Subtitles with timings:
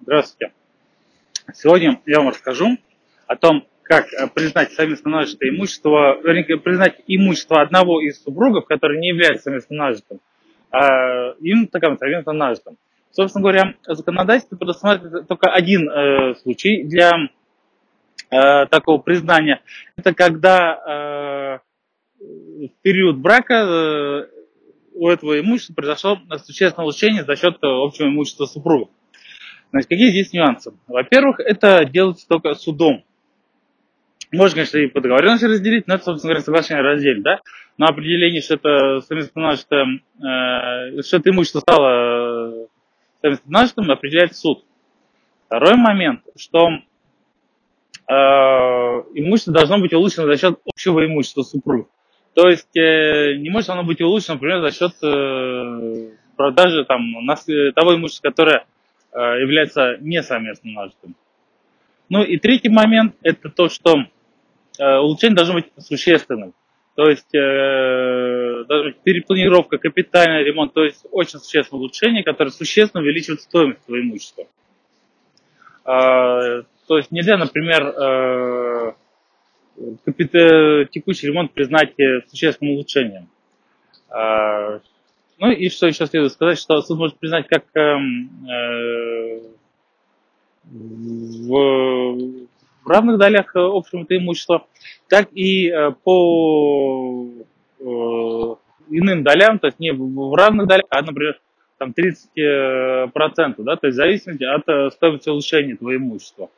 [0.00, 0.52] Здравствуйте.
[1.54, 2.76] Сегодня я вам расскажу
[3.26, 8.98] о том, как э, признать совместно нажитое имущество, вернее, признать имущество одного из супругов, который
[8.98, 10.20] не является совместно нажитым,
[10.70, 12.76] а им таким совместно нажитым.
[13.12, 17.12] Собственно говоря, законодательство предусматривает только один э, случай для
[18.30, 19.62] э, такого признания.
[19.96, 21.60] Это когда
[22.20, 22.24] э,
[22.66, 24.26] в период брака э,
[24.94, 28.88] у этого имущества произошло существенное улучшение за счет общего имущества супругов.
[29.74, 30.72] Значит, какие здесь нюансы?
[30.86, 33.02] Во-первых, это делается только судом.
[34.30, 37.40] Можно, конечно, и по договоренности разделить, но это, собственно говоря, соглашение разделить, да?
[37.76, 42.68] Но определение, что это совместно что, э, что это имущество стало
[43.20, 44.64] совместно нажитым, определяет суд.
[45.46, 51.88] Второй момент, что э, имущество должно быть улучшено за счет общего имущества супругов.
[52.34, 57.44] То есть э, не может оно быть улучшено, например, за счет э, продажи там, нас,
[57.74, 58.73] того имущества, которое Э,
[59.14, 61.14] является не совместно нажитым.
[62.08, 64.06] Ну и третий момент– это то, что
[64.78, 66.54] э, улучшение должно быть существенным.
[66.94, 68.64] То есть э,
[69.02, 74.44] перепланировка, капитальный ремонт, то есть очень существенное улучшение, которое существенно увеличивает стоимость твоего имущества.
[75.84, 78.94] Э, то есть нельзя, например, э,
[80.92, 81.94] текущий ремонт признать
[82.28, 83.28] существенным улучшением.
[84.10, 84.80] Э,
[85.38, 89.40] ну и что еще следует сказать, что суд может признать как эм, э,
[90.64, 92.18] в,
[92.84, 94.66] в равных долях общего это имущества,
[95.08, 97.26] так и э, по
[97.80, 97.84] э,
[98.90, 101.40] иным долям, то есть не в равных долях, а, например,
[101.78, 106.50] там 30%, процентов, да, то есть в зависимости от э, стоимости улучшения твоего имущества.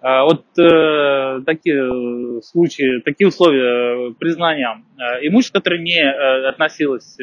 [0.00, 7.16] А вот э, такие случаи, такие условия признания э, имущества, которое не э, относилось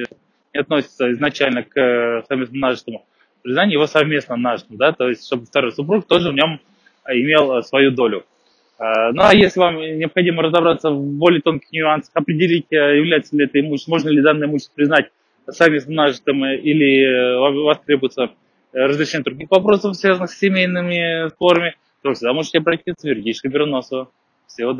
[0.53, 3.05] не относится изначально к э, совместно нажитому
[3.41, 6.59] признанию, его совместно нажитым, да, то есть, чтобы второй супруг тоже в нем
[7.05, 8.25] э, имел э, свою долю.
[8.79, 13.91] Ну, а если вам необходимо разобраться в более тонких нюансах, определить, является ли это имущество,
[13.91, 15.11] можно ли данное имущество признать
[15.47, 18.31] совместно нажитым, или у вас требуется
[18.73, 24.07] разрешение других вопросов, связанных с семейными спорами, то всегда можете обратиться в юридическое бюро НОСО.
[24.47, 24.79] Всего доброго.